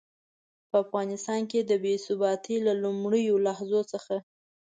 [0.69, 4.15] په افغانستان کې د بې ثباتۍ له لومړنيو لحظو څخه.